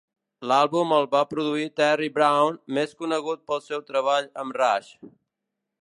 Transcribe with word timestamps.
L'àlbum 0.51 0.93
el 0.99 1.03
va 1.11 1.19
produir 1.33 1.67
Terry 1.81 2.09
Brown, 2.17 2.57
més 2.79 2.97
conegut 3.05 3.45
pel 3.53 3.63
seu 3.67 3.85
treball 3.93 4.31
amb 4.47 4.63
Rush. 4.63 4.91